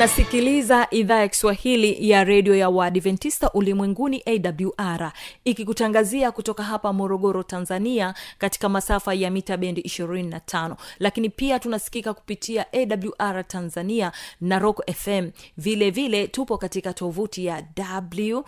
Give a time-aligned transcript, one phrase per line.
[0.00, 5.12] unasikiliza idhaa ya kiswahili ya redio ya waadventista ulimwenguni awr
[5.44, 12.66] ikikutangazia kutoka hapa morogoro tanzania katika masafa ya mita bendi 25 lakini pia tunasikika kupitia
[12.72, 18.44] awr tanzania na rock fm vile vile tupo katika tovuti ya wwwawr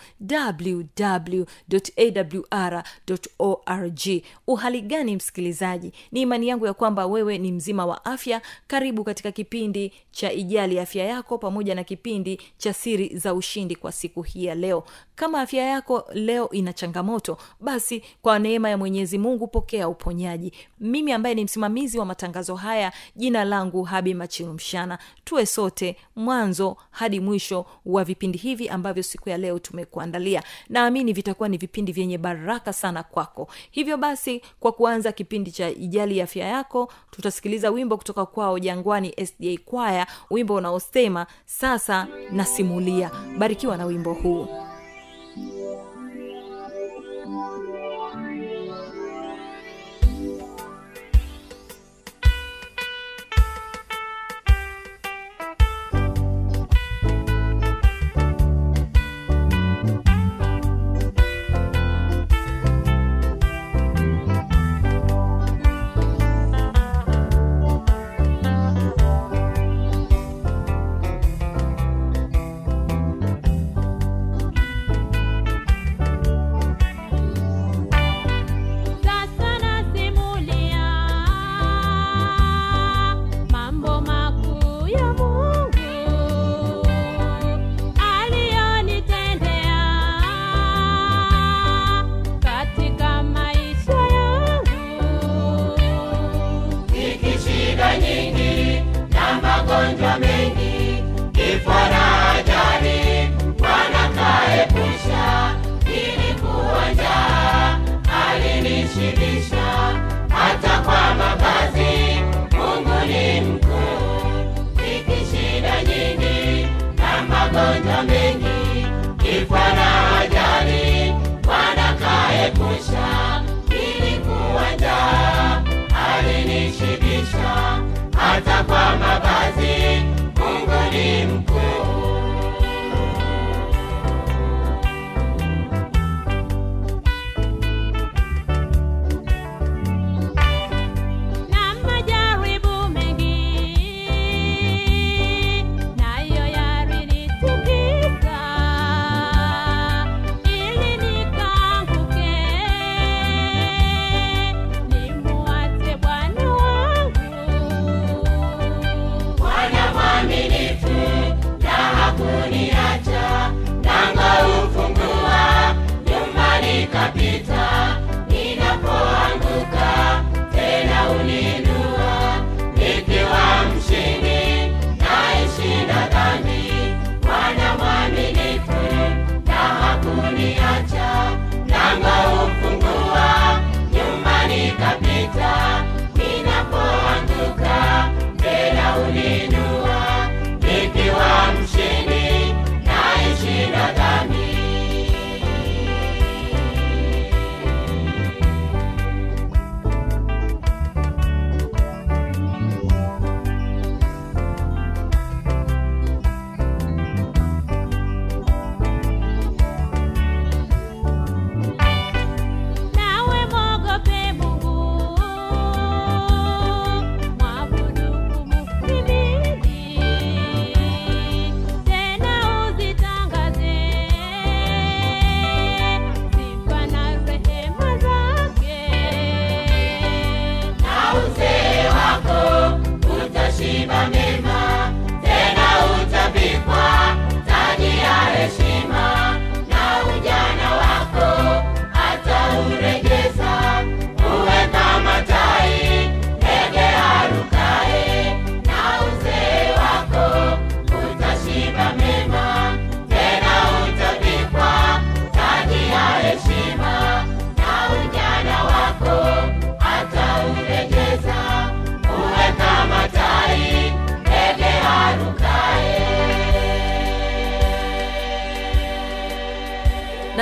[3.39, 4.23] org.
[4.47, 5.93] Uhali gani msikilizaji?
[6.13, 8.43] Ni imani yangu ya kwamba wewe ni mzima wa afya.
[8.67, 13.93] Karibu katika kipindi cha ijali afya yako pamoja na kipindi cha siri za ushindi kwa
[13.93, 14.85] siku hii ya leo
[15.23, 20.53] kama afya yako leo ina changamoto basi kwa neema ya mwenyezi mungu pokea uponyaji.
[20.81, 27.21] Mimi ambaye ni msimamizi wa matangazo haya jina langu habi machilumshana tuwe sote mwanzo hadi
[27.21, 30.43] mwisho wa vipindi hivi ambavyo siku ya leo tumekuandalia.
[30.69, 33.49] Naamini vitakuwa ni vipindi vyenye baraka sana kwako.
[33.71, 39.57] Hivyo basi kwa kuanza kipindi cha ijali afya yako tutasikiliza wimbo kutoka kwao jangwani sda
[39.65, 43.11] kwaya wimbo unaosema sasa nasimulia.
[43.39, 44.72] Barikiwa na wimbo huu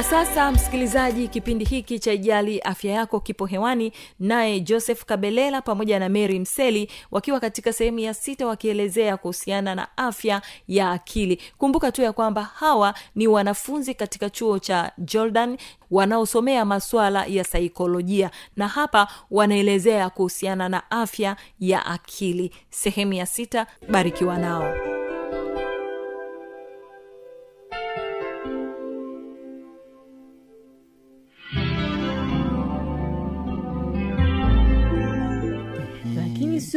[0.00, 3.92] na sasa msikilizaji kipindi hiki cha ijali afya yako kipo hewani.
[4.20, 9.96] Naye joseph kabelela pamoja na mary mseli wakiwa katika sehemu ya sita wakielezea kuhusiana na
[9.96, 11.40] afya ya akili.
[11.58, 15.56] Kumbuka tu ya kwamba hawa ni wanafunzi katika chuo cha jordan
[15.90, 18.30] wanaosomea masuala ya saikolojia.
[18.56, 22.52] Na hapa wanaelezea kuhusiana na afya ya akili.
[22.70, 24.99] Sehemu ya sita barikiwa nao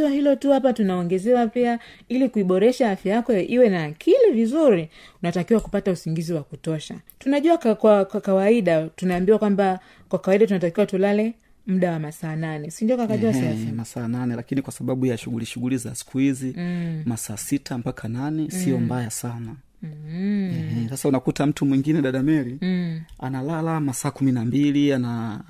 [0.04, 1.78] sio hilo tu hapa tunaongezewa pia
[2.08, 4.88] ili kuiboresha afya yako iwe na akili vizuri
[5.22, 6.94] unatakiwa kupata usingizi wa kutosha.
[7.18, 11.34] Tunajua kwa, kwa, kwa kawaida tunaambiwa kwamba kwa kawaida tunatakiwa tulale
[11.66, 12.70] muda wa masaa nane.
[12.70, 12.96] Sindio
[13.72, 17.02] masaa nane lakini kwa sababu ya shughuli shughuli za siku hizi mm.
[17.06, 19.56] masaa sita mpaka nane sio mbaya sana
[20.12, 20.86] mm.
[20.90, 23.00] sasa unakuta mtu mwingine dada meri mm.
[23.18, 25.40] analala masaa kumi na mbili ana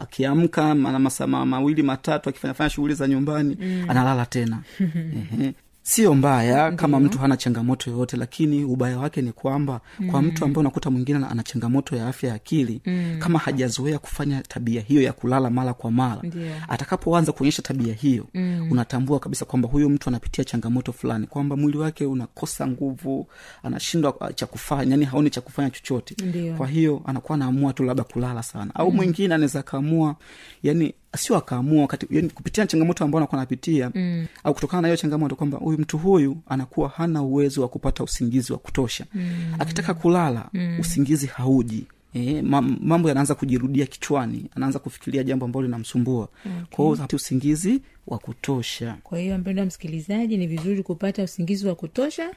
[0.00, 3.84] akiamka ana masaa mawili matatu akifanyafanya shughuli za nyumbani mm.
[3.88, 4.58] analala tena.
[5.90, 10.10] sio mbaya kama mtu hana changamoto yoyote lakini ubaya wake ni kwamba mm.
[10.10, 13.16] kwa mtu ambaye unakuta mwingine ana- changamoto ya afya ya akili mm.
[13.18, 16.22] kama hajazoea kufanya tabia hiyo ya kulala mara kwa mara
[16.68, 18.68] atakapoanza kuonyesha tabia hiyo mm.
[18.70, 23.26] unatambua kabisa kwamba huyo mtu anapitia changamoto fulani kwamba mwili wake unakosa nguvu
[23.62, 26.54] anashindwa uh, cha kufanya yani haoni cha kufanya chochote Ndio.
[26.54, 30.16] kwa hiyo anakuwa anaamua tu labda kulala sana au mwingine anaweza akaamua
[30.62, 34.26] yani sio akaamua wakati yani kupitia changamoto ambao anakuwa anapitia mm.
[34.44, 38.52] au kutokana na hiyo changamoto kwamba huyu mtu huyu anakuwa hana uwezo wa kupata usingizi
[38.52, 39.54] wa kutosha mm.
[39.58, 40.76] akitaka kulala mm.
[40.80, 42.42] usingizi hauji E,
[42.80, 46.52] mambo yanaanza kujirudia kichwani anaanza kufikiria jambo ambalo linamsumbua okay.
[46.70, 52.30] kwa hiyo usingizi wa kutosha kwa hiyo mpendwa msikilizaji ni vizuri kupata usingizi wa kutosha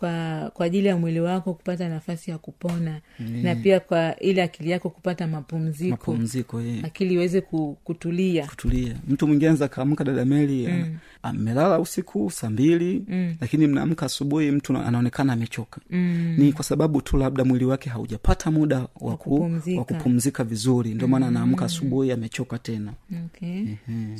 [0.00, 3.42] kwa kwa ajili ya mwili wako kupata nafasi ya kupona yeah.
[3.44, 6.84] na pia kwa ile akili yako kupata mapumziko mapumziko yeah.
[6.84, 10.96] akili iweze ku- kutulia kutulia mtu mwingine anaweza kaamka dada meli mm.
[11.22, 13.34] amelala usiku saa mbili mm.
[13.40, 16.34] lakini mnaamka asubuhi mtu anaonekana amechoka mm.
[16.38, 20.44] ni kwa sababu tu labda mwili wake haujapata muda wa kupumzika.
[20.44, 22.92] vizuri ndio maana anaamka asubuhi amechoka tena
[23.26, 23.66] okay.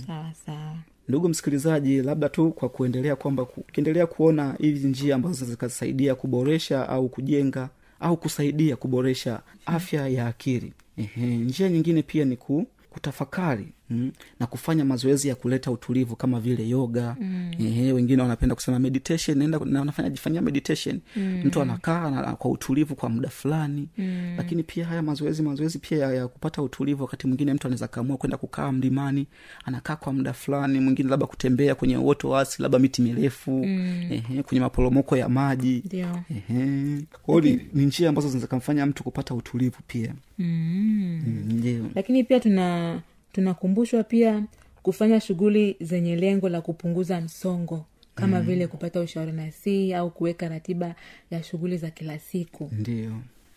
[0.07, 0.77] sawa sawa
[1.11, 7.09] ndugu msikilizaji labda tu kwa kuendelea kwamba ukiendelea kuona hizi njia ambazo zikasaidia kuboresha au
[7.09, 7.69] kujenga
[8.01, 10.73] au kusaidia kuboresha afya ya akili.
[11.17, 16.69] Njia nyingine pia ni ku, kutafakari mm, na kufanya mazoezi ya kuleta utulivu kama vile
[16.69, 17.51] yoga mm.
[17.59, 21.43] Ehe, wengine wanapenda kusema meditation naenda nafanya jifanyia meditation mm.
[21.45, 24.35] mtu anakaa na, kwa utulivu kwa muda fulani mm.
[24.37, 28.17] lakini pia haya mazoezi mazoezi pia ya, ya kupata utulivu wakati mwingine mtu anaweza kaamua
[28.17, 29.27] kwenda kukaa mlimani
[29.65, 34.09] anakaa kwa muda fulani mwingine labda kutembea kwenye uoto wa asili labda miti mirefu mm.
[34.11, 36.99] ehe, kwenye maporomoko ya maji ndio Ehe.
[37.23, 41.23] Kwa hiyo ni, ni njia ambazo zinaweza kumfanya mtu kupata utulivu pia mm.
[41.27, 43.01] Mm, lakini pia tuna
[43.33, 44.45] tunakumbushwa pia
[44.83, 47.85] kufanya shughuli zenye lengo la kupunguza msongo
[48.15, 48.47] kama mm.
[48.47, 50.95] vile kupata ushauri nasii au kuweka ratiba
[51.31, 53.13] ya shughuli za kila siku ndio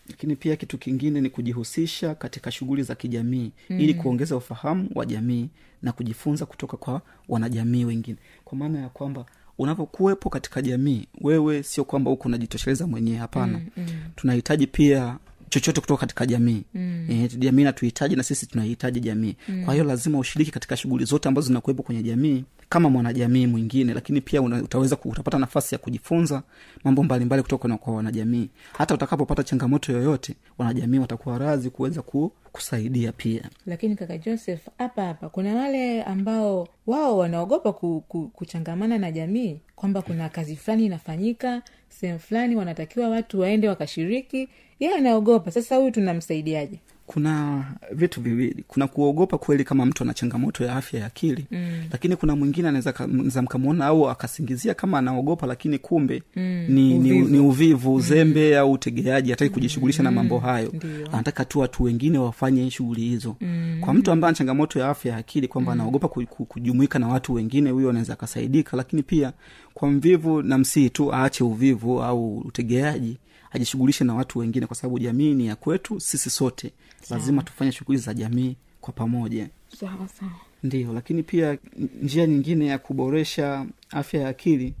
[0.08, 3.80] lakini pia kitu kingine ni kujihusisha katika shughuli za kijamii mm.
[3.80, 5.48] ili kuongeza ufahamu wa jamii
[5.82, 9.26] na kujifunza kutoka kwa wanajamii wengine kwa maana ya kwamba
[9.58, 13.86] unavyokuwepo katika jamii wewe sio kwamba huko unajitosheleza mwenyewe hapana mm, mm.
[14.16, 15.18] tunahitaji pia
[15.54, 17.06] chochote kutoka katika jamii mm.
[17.10, 19.64] e, jamii natuhitaji na sisi tunahitaji jamii mm.
[19.64, 24.20] kwa hiyo lazima ushiriki katika shughuli zote ambazo zinakuwepo kwenye jamii kama mwanajamii mwingine lakini
[24.20, 26.42] pia una, utaweza utapata nafasi ya kujifunza
[26.84, 33.12] mambo mbalimbali kutoka kwa wanajamii hata utakapopata changamoto yoyote wanajamii watakuwa razi kuweza ku, kusaidia
[33.12, 39.12] pia lakini kaka joseph hapa hapa kuna wale ambao wao wanaogopa ku, ku, kuchangamana na
[39.12, 44.48] jamii kwamba kuna kazi fulani inafanyika sehemu fulani wanatakiwa watu waende wakashiriki
[44.80, 45.50] yeye anaogopa.
[45.50, 46.78] Sasa huyu tunamsaidiaje?
[47.06, 48.64] Kuna vitu viwili.
[48.68, 51.82] Kuna kuogopa kweli kama mtu ana changamoto ya afya ya akili mm.
[51.92, 53.06] lakini kuna mwingine anaweza ka-
[53.42, 56.64] mkamwona au akasingizia kama anaogopa lakini kumbe mm.
[56.68, 57.28] ni, ni, Uvivu.
[57.28, 60.72] ni uvivu uzembe au utegeaji hataki kujishughulisha na mambo hayo.
[61.12, 63.36] Anataka tu watu wengine wafanye shughuli hizo.
[63.40, 63.78] Mm.
[63.80, 67.08] kwa mtu ambaye ana changamoto ya afya ya akili kwamba anaogopa ku- ku- kujumuika na
[67.08, 69.32] watu wengine huyo anaweza akasaidika lakini pia
[69.74, 73.16] kwa mvivu na msii tu aache uvivu au utegeaji
[73.54, 76.72] ajishughulishe na watu wengine kwa sababu jamii ni ya kwetu sisi sote.
[77.10, 79.48] Lazima tufanye shughuli za jamii kwa pamoja.
[79.80, 80.32] Sawa sawa.
[80.62, 81.58] Ndio lakini pia
[82.02, 84.74] njia nyingine ya kuboresha afya ya akili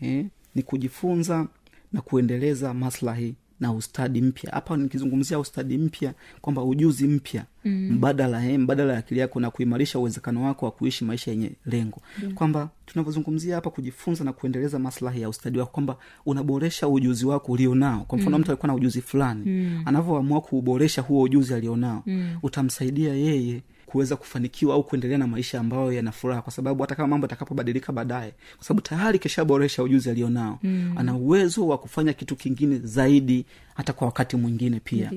[0.00, 1.46] eh, ni kujifunza
[1.92, 7.90] na kuendeleza maslahi na ustadi mpya hapa nikizungumzia ustadi mpya kwamba ujuzi mpya mm.
[7.92, 12.00] mbadala eh, mbadala ya akili yako na kuimarisha uwezekano wako wa kuishi maisha yenye lengo
[12.22, 12.32] mm.
[12.34, 18.00] kwamba tunavyozungumzia hapa kujifunza na kuendeleza maslahi ya ustadi wako kwamba unaboresha ujuzi wako ulionao
[18.04, 18.40] kwa mfano mm.
[18.40, 19.82] mtu alikuwa na ujuzi fulani mm.
[19.84, 22.36] anavyoamua kuuboresha huo ujuzi alionao mm.
[22.42, 23.62] utamsaidia yeye
[23.94, 27.92] kuweza kufanikiwa au kuendelea na maisha ambayo yana furaha kwa sababu hata kama mambo atakapobadilika
[27.92, 30.92] baadaye kwa sababu tayari keshaboresha ujuzi alionao mm.
[30.96, 35.12] ana uwezo wa kufanya kitu kingine zaidi hata kwa wakati mwingine pia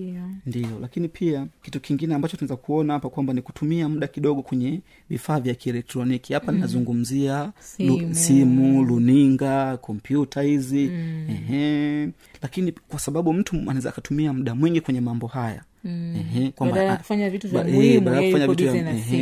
[0.45, 0.67] Ndio.
[0.81, 5.39] lakini pia kitu kingine ambacho tunaweza kuona hapa kwamba ni kutumia muda kidogo kwenye vifaa
[5.39, 6.55] vya kielektroniki hapa mm.
[6.57, 7.97] ninazungumzia Simu.
[7.99, 10.91] lu, simu luninga kompyuta hizi
[11.49, 12.11] mm.
[12.41, 15.63] lakini kwa sababu mtu anaweza akatumia muda mwingi kwenye mambo haya
[16.65, 18.47] A- kufanya vitu vya muhimu, eh, kufanya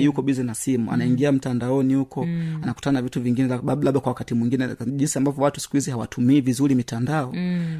[0.04, 0.92] yuko bize na simu.
[0.92, 2.28] anaingia mtandaoni huko
[2.62, 6.76] anakutana na vitu vingine labda kwa wakati mwingine jinsi ambavyo watu siku hizi hawatumii vizuri
[6.76, 7.32] mitandao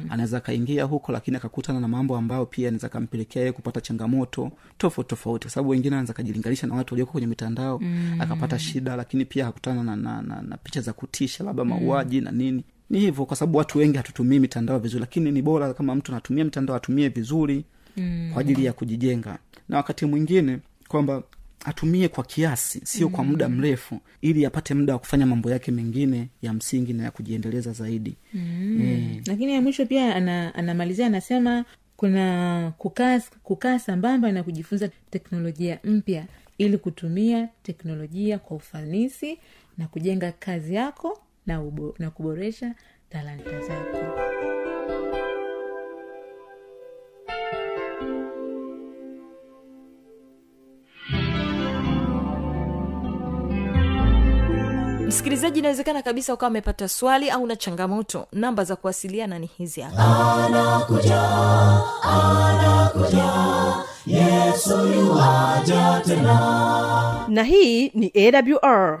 [0.08, 5.08] anaweza akaingia huko lakini akakutana na mambo ambayo pia anaweza akampelekea yeye kupata changamoto tofauti
[5.08, 7.80] tofauti kwa sababu wengine anaweza akajilinganisha na watu walioko kwenye mitandao
[8.18, 12.30] akapata shida lakini pia akakutana na, na, na, na picha za kutisha labda mauaji na
[12.30, 12.64] nini.
[12.90, 16.44] Ni hivyo kwa sababu watu wengi hatutumii mitandao vizuri lakini ni bora kama mtu anatumia
[16.44, 17.64] mitandao atumie vizuri
[17.96, 18.30] mm.
[18.32, 19.38] kwa ajili ya kujijenga.
[19.68, 21.22] Na wakati mwingine kwamba
[21.64, 26.28] atumie kwa kiasi sio kwa muda mrefu ili apate muda wa kufanya mambo yake mengine
[26.42, 28.16] ya msingi na ya kujiendeleza zaidi.
[28.34, 28.80] Mm.
[28.82, 31.64] e, lakini ya mwisho pia ana, anamalizia anasema
[31.96, 36.26] kuna kukaa kukaa sambamba na kujifunza teknolojia mpya
[36.58, 39.38] ili kutumia teknolojia kwa ufanisi
[39.78, 42.74] na kujenga kazi yako na, ubo, na kuboresha
[43.10, 44.25] talanta zako
[55.16, 58.26] msikilizaji inawezekana kabisa ukawa amepata swali au na changamoto.
[58.32, 60.44] Namba za kuwasiliana ni hizi hapa.
[60.44, 61.22] Anakuja
[62.02, 63.32] anakuja.
[64.06, 67.24] Yesu yuaja tena.
[67.28, 69.00] Na hii ni awr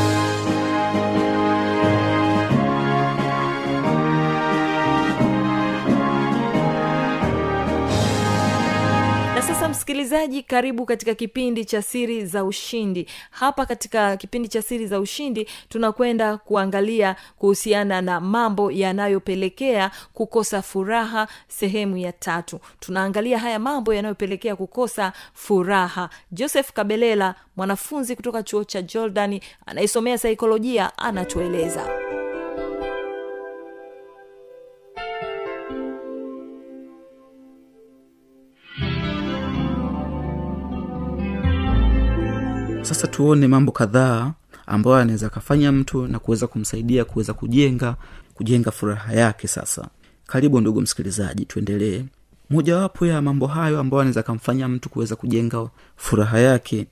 [9.85, 13.07] msikilizaji karibu katika kipindi cha siri za ushindi.
[13.31, 21.27] Hapa katika kipindi cha siri za ushindi tunakwenda kuangalia kuhusiana na mambo yanayopelekea kukosa furaha
[21.47, 22.59] sehemu ya tatu.
[22.79, 26.09] Tunaangalia haya mambo yanayopelekea kukosa furaha.
[26.31, 32.10] Joseph kabelela mwanafunzi kutoka chuo cha jordani anayesomea saikolojia anatueleza
[42.93, 44.33] sasa tuone mambo kadhaa
[44.67, 47.95] ambayo anaweza akafanya mtu na kuweza kumsaidia kuweza kujenga
[48.33, 49.87] kujenga furaha yake sasa.
[50.27, 52.03] Karibu ndugu msikilizaji tuendelee.
[52.49, 56.87] Mojawapo ya mambo hayo ambayo anaweza akamfanya mtu kuweza kujenga furaha yake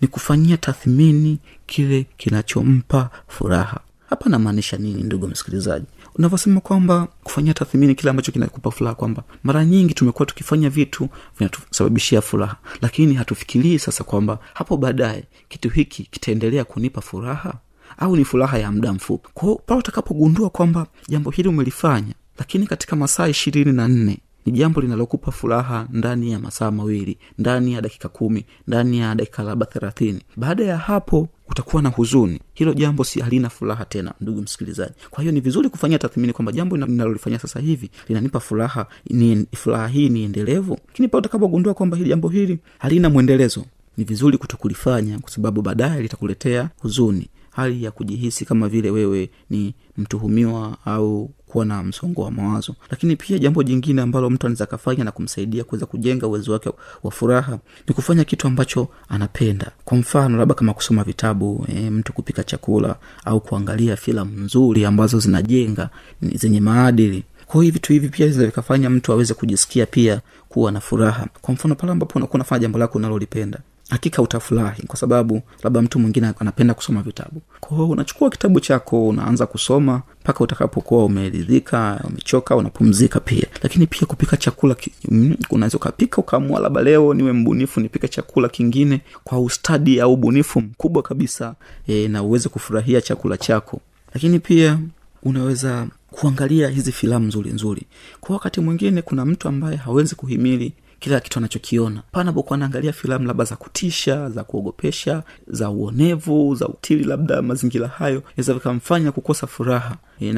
[0.00, 3.80] ni kufanyia tathmini kile kinachompa furaha.
[4.10, 9.64] Hapa namaanisha nini ndugu msikilizaji unavyosema kwamba kufanyia tathmini kile ambacho kinakupa furaha kwamba mara
[9.64, 16.64] nyingi tumekuwa tukifanya vitu vinatusababishia furaha lakini hatufikirii sasa kwamba hapo baadaye kitu hiki kitaendelea
[16.64, 17.54] kunipa furaha
[17.98, 19.28] au ni furaha ya muda mfupi.
[19.34, 24.80] Kwao pale utakapogundua kwamba jambo hili umelifanya lakini katika masaa ishirini na nne ni jambo
[24.80, 30.20] linalokupa furaha ndani ya masaa mawili ndani ya dakika kumi ndani ya dakika labda thelathini.
[30.36, 32.40] Baada ya hapo utakuwa na huzuni.
[32.54, 34.92] Hilo jambo si halina furaha tena ndugu msikilizaji.
[35.10, 39.88] Kwa hiyo ni vizuri kufanyia tathmini kwamba jambo linalolifanyia sasa hivi linanipa furaha ni furaha
[39.88, 40.78] hii ni endelevu.
[40.88, 43.64] Lakini pale utakapogundua kwamba hili jambo hili halina mwendelezo
[43.96, 47.28] ni vizuri kutokulifanya kwa sababu baadaye litakuletea huzuni.
[47.50, 52.74] Hali ya kujihisi kama vile wewe ni mtuhumiwa au kuwa na msongo wa mawazo.
[52.90, 56.70] Lakini pia jambo jingine ambalo mtu anaweza akafanya na kumsaidia kuweza kujenga uwezo wake
[57.02, 59.70] wa furaha ni kufanya kitu ambacho anapenda.
[59.84, 65.18] Kwa mfano labda kama kusoma vitabu e, mtu kupika chakula au kuangalia filamu nzuri ambazo
[65.18, 65.90] zinajenga
[66.22, 67.24] zenye maadili.
[67.46, 71.26] Kwa hiyo vitu hivi pia vinaweza vikafanya mtu aweze kujisikia pia kuwa na furaha.
[71.40, 73.58] Kwa mfano pale ambapo unakuwa unafanya jambo lako unalolipenda
[73.90, 77.42] hakika utafurahi kwa sababu labda mtu mwingine anapenda kusoma vitabu.
[77.60, 83.46] Kwao unachukua kitabu chako unaanza kusoma mpaka utakapokuwa umeridhika umechoka unapumzika pia.
[83.62, 84.76] Lakini pia kupika chakula
[85.08, 90.60] mm, unaweza ukapika ukaamua labda leo niwe mbunifu nipike chakula kingine kwa ustadi au ubunifu
[90.60, 91.54] mkubwa kabisa
[91.86, 93.80] e, na uweze kufurahia chakula chako.
[94.14, 94.78] Lakini pia
[95.22, 97.82] unaweza kuangalia hizi filamu nzuri nzuri.
[98.20, 102.02] Kwa wakati mwingine kuna mtu ambaye hawezi kuhimili kila kitu anachokiona.
[102.12, 108.22] Panapokuwa anaangalia filamu labda za kutisha za kuogopesha za uonevu za utili labda mazingira hayo
[108.36, 109.96] naweza vikamfanya kukosa furaha.
[110.20, 110.32] E,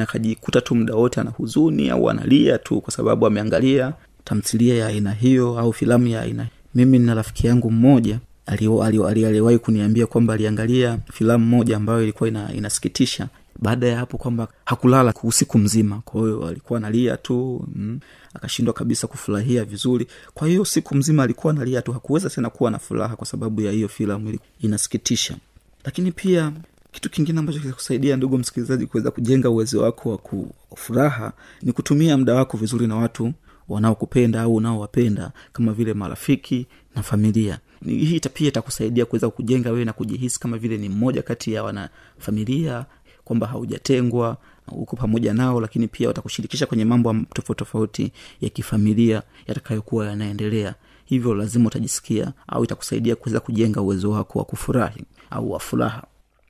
[0.61, 3.93] tu muda wote ana huzuni au analia tu kwa sababu ameangalia
[4.23, 10.07] tamthilia ya aina hiyo au filamu ya aina mimi na rafiki yangu mmoja aliwahi kuniambia
[10.07, 13.27] kwamba aliangalia filamu moja ambayo ilikuwa ina, inasikitisha
[13.59, 17.99] baada ya hapo kwamba hakulala usiku mzima kwa hiyo alikuwa analia tu mm,
[18.33, 20.07] akashindwa kabisa kufurahia vizuri.
[20.33, 23.71] Kwa hiyo siku mzima alikuwa analia tu hakuweza tena kuwa na furaha kwa sababu ya
[23.71, 25.37] hiyo filamu inasikitisha.
[25.85, 26.51] Lakini pia
[26.91, 30.17] kitu kingine ambacho kitakusaidia ndugu msikilizaji kuweza kujenga uwezo wako wa
[30.69, 33.33] kufuraha ni kutumia muda wako vizuri na watu
[33.69, 37.59] wanaokupenda au unaowapenda kama vile marafiki na familia.
[37.85, 42.85] Hii pia itakusaidia kuweza kujenga wewe na kujihisi kama vile ni mmoja kati ya wanafamilia
[43.25, 50.07] kwamba haujatengwa uko pamoja nao lakini pia watakushirikisha kwenye mambo tofauti tofauti ya kifamilia yatakayokuwa
[50.07, 50.75] yanaendelea.
[51.05, 56.03] Hivyo lazima utajisikia au itakusaidia kuweza kujenga uwezo wako wa kufurahi au wa furaha.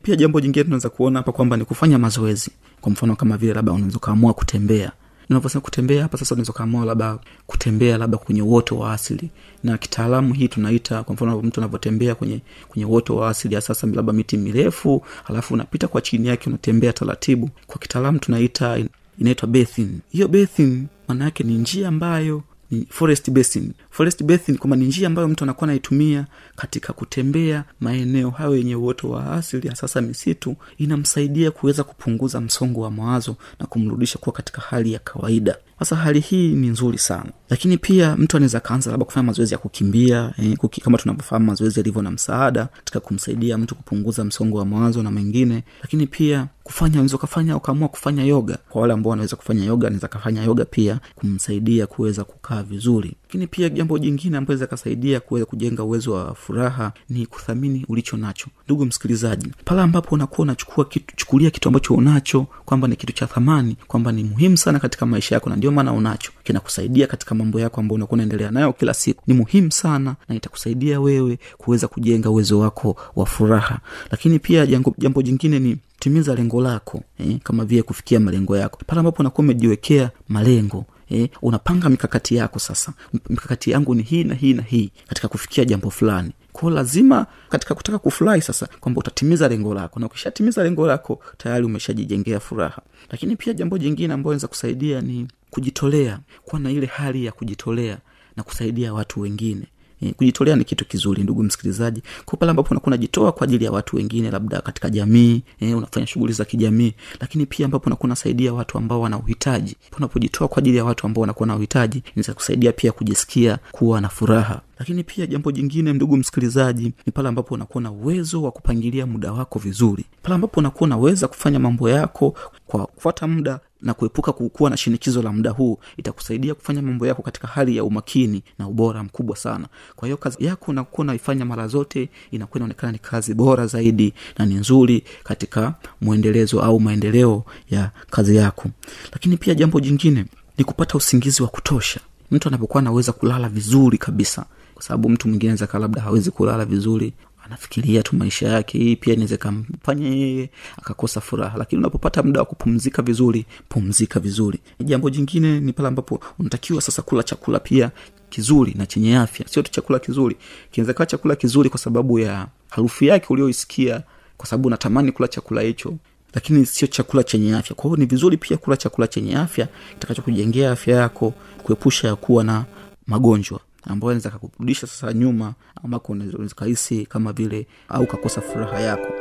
[0.03, 2.51] Pia jambo jingine tunaweza kuona hapa kwamba ni kufanya mazoezi.
[2.81, 4.91] Kwa mfano kama vile labda unaweza ukaamua kutembea
[5.29, 9.29] unavyosema kutembea hapa sasa unaweza kaamua labda kutembea labda kwenye uoto wa asili.
[9.63, 14.13] Na kitaalamu hii tunaita kwa mfano mtu anavyotembea kwenye kwenye uoto wa asili sasa labda
[14.13, 17.49] miti mirefu alafu unapita kwa chini yake unatembea taratibu.
[17.67, 18.79] Kwa kitaalamu tunaita
[19.19, 19.89] inaitwa bathing.
[20.11, 25.07] Hiyo bathing maana yake ni njia ambayo ni forest basin forest basin kwamba ni njia
[25.07, 26.25] ambayo mtu anakuwa anaitumia
[26.55, 32.91] katika kutembea maeneo hayo yenye uoto wa asili hasasa misitu inamsaidia kuweza kupunguza msongo wa
[32.91, 35.57] mawazo na kumrudisha kuwa katika hali ya kawaida.
[35.79, 37.31] Sasa hali hii ni nzuri sana.
[37.49, 41.79] Lakini pia mtu anaweza kaanza labda kufanya mazoezi ya kukimbia eh, kuki, kama tunavyofahamu mazoezi
[41.79, 45.63] yalivyo na msaada katika kumsaidia mtu kupunguza msongo wa mawazo na mengine.
[45.81, 48.57] Lakini pia kufanya unaweza ukafanya ukaamua kufanya yoga.
[48.69, 53.47] Kwa wale ambao wanaweza kufanya yoga anaweza kafanya yoga pia kumsaidia kuweza kukaa vizuri lakini
[53.47, 58.47] pia jambo jingine ambayo weza kasaidia kuweza kujenga uwezo wa furaha ni kuthamini ulicho nacho.
[58.65, 63.27] Ndugu msikilizaji pale ambapo unakuwa unachukua kitu, chukulia kitu ambacho unacho kwamba ni kitu cha
[63.27, 66.31] thamani kwamba ni muhimu sana katika maisha yako na ndio maana unacho.
[66.43, 69.23] Kinakusaidia katika mambo yako ambayo unakuwa unaendelea nayo kila siku.
[69.27, 73.79] Ni muhimu sana na itakusaidia wewe kuweza kujenga uwezo wako wa furaha.
[74.11, 78.79] Lakini pia jambo, jambo jingine ni timiza lengo lako eh, kama vile kufikia malengo yako.
[78.87, 82.93] Pale ambapo unakuwa umejiwekea malengo eh, unapanga mikakati yako sasa.
[83.29, 86.31] Mikakati yangu ni hii na hii na hii katika kufikia jambo fulani.
[86.53, 89.99] Kwao lazima katika kutaka kufurahi sasa kwamba utatimiza lengo lako.
[89.99, 92.81] Na ukishatimiza lengo lako tayari umeshajijengea furaha.
[93.11, 96.19] Lakini pia jambo jingine ambayo naweza kusaidia ni kujitolea.
[96.45, 97.97] Kuwa na ile hali ya kujitolea
[98.35, 99.67] na kusaidia watu wengine
[100.11, 102.03] kujitolea ni kitu kizuri ndugu msikilizaji.
[102.25, 106.07] Kwa pale ambapo unakuwa unajitoa kwa ajili ya watu wengine labda katika jamii eh, unafanya
[106.07, 109.75] shughuli za kijamii lakini pia ambapo unakuwa unasaidia watu ambao wana uhitaji.
[109.97, 114.61] Unapojitoa kwa ajili ya watu ambao wanakuwa na uhitaji inaweza pia kujisikia kuwa na furaha.
[114.79, 119.31] Lakini pia jambo jingine ndugu msikilizaji ni pale ambapo unakuwa na uwezo wa kupangilia muda
[119.31, 120.05] wako vizuri.
[120.23, 122.35] Pale ambapo unakuwa unaweza kufanya mambo yako
[122.67, 127.21] kwa kufuata muda na kuepuka kuwa na shinikizo la muda huu itakusaidia kufanya mambo yako
[127.21, 129.67] katika hali ya umakini na ubora mkubwa sana.
[129.95, 134.45] Kwa hiyo kazi yako unakuwa unaifanya mara zote inakuwa inaonekana ni kazi bora zaidi na
[134.45, 138.69] ni nzuri katika mwendelezo au maendeleo ya kazi yako.
[139.11, 140.25] Lakini pia jambo jingine
[140.57, 141.99] ni kupata usingizi wa kutosha.
[142.31, 147.13] Mtu anapokuwa anaweza kulala vizuri kabisa kwa sababu mtu mwingine anaweza labda hawezi kulala vizuri
[147.45, 151.57] anafikiria tu maisha yake hii pia inaweza kamfanya yeye akakosa furaha.
[151.57, 154.59] Lakini unapopata muda wa kupumzika vizuri pumzika vizuri.
[154.79, 157.91] Jambo jingine ni pale ambapo unatakiwa sasa kula chakula pia
[158.29, 159.47] kizuri na chenye afya.
[159.47, 160.35] Sio tu chakula kizuri.
[160.71, 164.03] Kinaweza kawa chakula kizuri kwa sababu ya harufu yake ulioisikia
[164.37, 165.93] kwa sababu unatamani kula chakula hicho
[166.33, 167.75] lakini sio chakula chenye afya.
[167.75, 172.43] Kwa hiyo ni vizuri pia kula chakula chenye afya kitakachokujengea afya yako kuepusha ya kuwa
[172.43, 172.65] na
[173.07, 179.13] magonjwa ambayo anaweza kakurudisha sasa nyuma ambako unaweza kahisi kama vile au kakosa furaha yako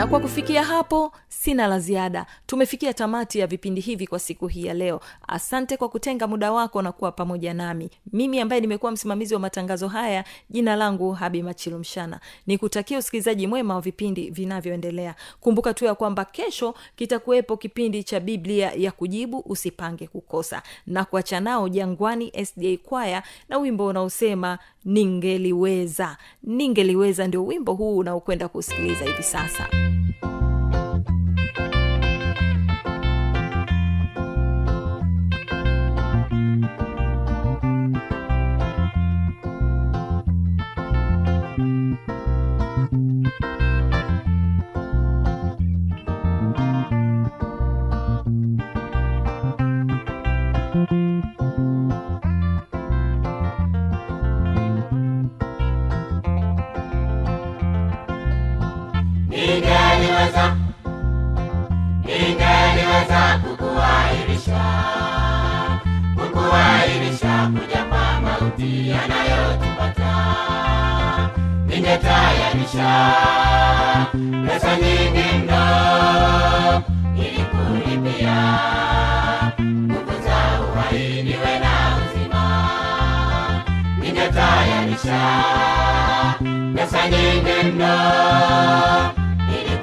[0.00, 2.26] na kwa kufikia hapo sina la ziada.
[2.46, 5.00] Tumefikia tamati ya vipindi hivi kwa siku hii ya leo.
[5.28, 7.90] Asante kwa kutenga muda wako na kuwa pamoja nami.
[8.12, 13.80] Mimi ambaye nimekuwa msimamizi wa matangazo haya jina langu habi machilumshana nikutakia usikilizaji mwema wa
[13.80, 15.14] vipindi vinavyoendelea.
[15.40, 20.62] Kumbuka tu ya kwamba kesho kitakuwepo kipindi cha biblia ya kujibu usipange kukosa.
[20.86, 26.16] Na kuacha nao jangwani sda kwaya na wimbo unaosema ningeliweza.
[26.42, 29.68] Ningeliweza ndio wimbo huu unaokwenda kusikiliza hivi sasa
[72.60, 73.16] ningetayarisha
[74.46, 76.82] pesa nyingi mno.
[77.16, 78.58] Ili kulipia.
[80.72, 82.44] Uhai niwe na uzima.
[84.00, 85.20] Ningetayarisha.
[86.76, 87.94] Pesa nyingi mno.
[89.48, 89.76] Ili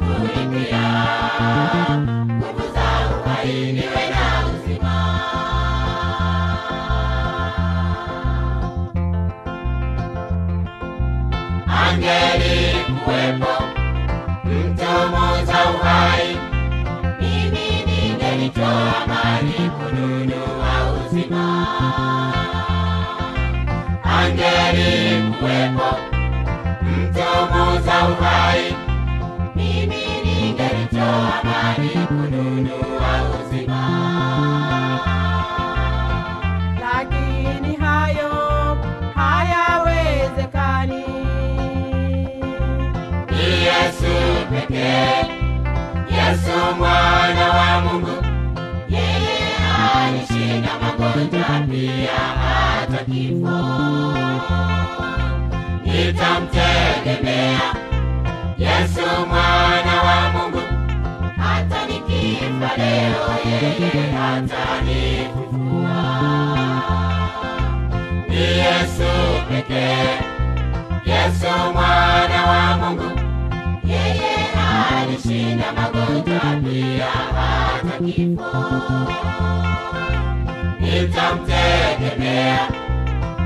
[25.48, 25.98] angeli kuwepo
[26.84, 28.76] mtumuza uhai
[29.56, 33.84] mimi ningelitoa mali kununua uzima.
[36.82, 38.78] Lakini hayo
[39.16, 41.04] hayawezekani.
[43.32, 44.14] Ni yesu
[44.50, 45.26] pekee
[46.12, 48.24] yesu mwana wa mungu.
[48.90, 49.38] Yeye
[49.96, 53.58] alishinda magonjwa pia hata kifo
[55.98, 57.60] nitamtegemea
[58.58, 60.62] yesu mwana wa mungu
[61.38, 65.98] hata nikifa leo yeye atanifufua.
[68.30, 69.12] ni yesu
[69.50, 70.10] pekee
[71.06, 73.20] yesu mwana wa mungu
[73.86, 74.36] yeye
[75.02, 78.64] alishinda magonjwa pia hata kifo
[80.80, 82.60] nitamtegemea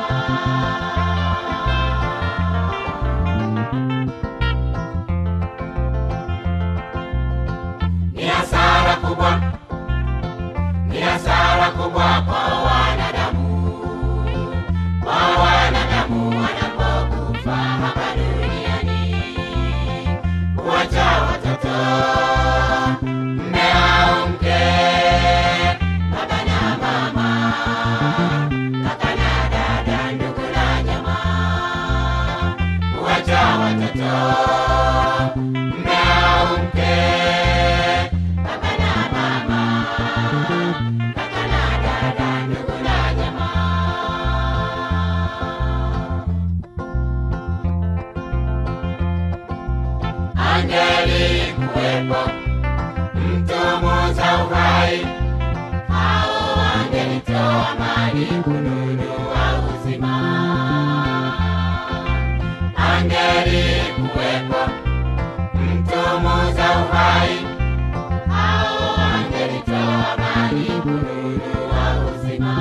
[57.80, 60.15] mali kununua uzima.
[62.75, 64.62] Angeli kuwepo
[65.53, 67.38] mtumuza uhai.
[68.27, 72.56] Hao angelitoa amani kununua uzima.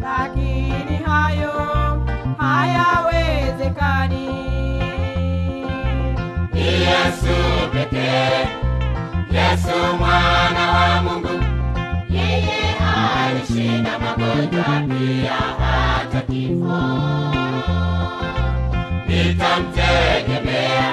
[0.00, 1.52] Lakini hayo
[2.38, 4.28] hayawezekani.
[6.52, 7.36] Ni yesu
[7.72, 8.48] pekee
[9.30, 11.27] yesu mwana wa mungu
[13.28, 16.78] alishinda magonjwa pia hata kifo
[19.08, 20.88] nitamtegemea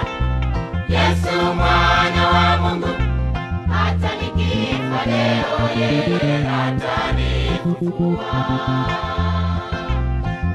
[0.89, 2.87] yesu mwana wa mungu.
[3.69, 8.25] Hata nikifa leo yeye hatanifufua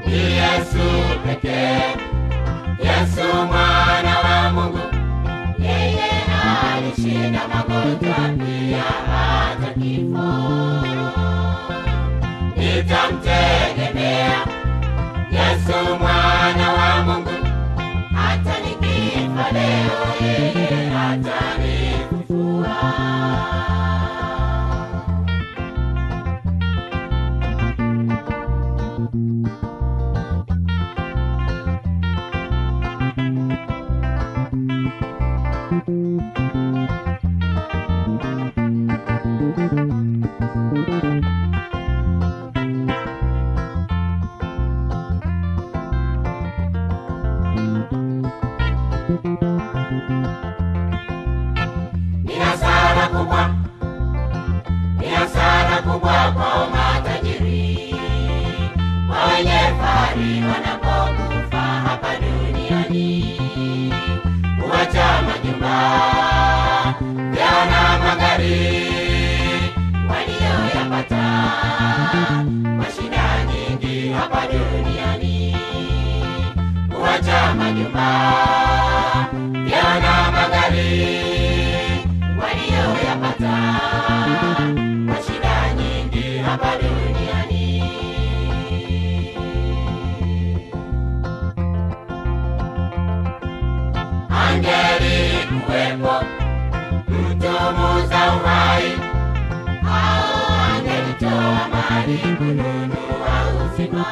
[0.07, 0.87] ni yesu
[1.25, 1.81] pekee
[2.83, 4.79] yesu mwana wa mungu
[20.25, 22.20] atanifufua
[60.11, 63.33] fahari wanapokufa hapa duniani
[64.61, 65.93] huacha majumba
[67.31, 67.65] vyao
[68.05, 68.87] magari
[70.09, 71.23] walioyapata.
[72.77, 75.55] Mashida nyingi hapa duniani
[76.97, 78.33] huacha majumba
[79.65, 81.19] vyao magari
[82.41, 83.57] walioyapata.
[85.05, 87.40] Mashida nyingi hapa duniani
[101.91, 104.05] mali kununua uzima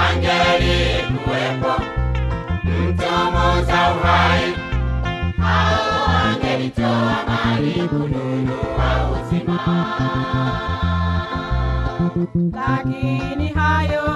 [0.00, 1.72] angeli kuwepo
[2.64, 4.46] mtomoza uhai
[5.42, 5.84] au
[6.26, 9.56] angelitoa mali kununua uzima
[12.56, 14.06] lakini hayo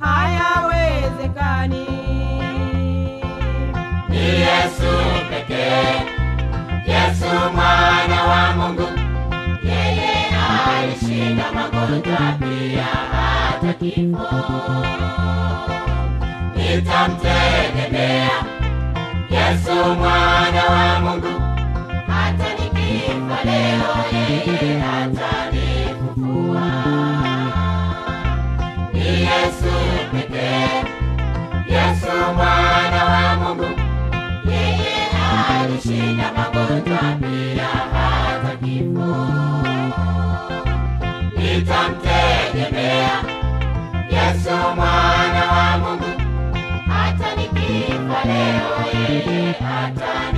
[0.00, 1.86] hayawezekani.
[4.08, 4.92] Ni yesu
[5.30, 6.02] pekee
[6.86, 7.87] yesu mwana
[12.02, 14.28] magonjwa hata kifo.
[16.56, 18.30] Nitamtegemea
[19.30, 21.40] yesu mwana wa mungu.
[22.06, 26.68] Hata nikifa leo yeye atanifufua.
[28.92, 29.74] Ni yesu
[30.12, 30.84] pekee.
[31.68, 33.80] Yesu mwana wa mungu.
[34.50, 35.08] Yeye
[35.60, 39.16] alishinda magonjwa pia hata kifo
[41.58, 43.10] nitamtegemea
[44.10, 46.04] yesu mwana wa mungu
[46.88, 50.37] hata nikifa leo yeye atani